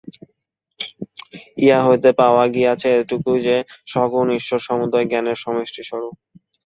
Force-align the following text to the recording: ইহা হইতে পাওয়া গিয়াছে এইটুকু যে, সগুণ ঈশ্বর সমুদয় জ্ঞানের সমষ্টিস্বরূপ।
ইহা 1.57 1.79
হইতে 1.87 2.09
পাওয়া 2.19 2.43
গিয়াছে 2.53 2.87
এইটুকু 2.95 3.31
যে, 3.45 3.55
সগুণ 3.87 4.27
ঈশ্বর 4.39 4.59
সমুদয় 4.67 5.05
জ্ঞানের 5.07 5.37
সমষ্টিস্বরূপ। 5.43 6.15